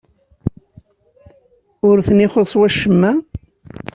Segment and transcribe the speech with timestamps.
[1.89, 3.11] Ur ten-ixuṣṣ wacemma?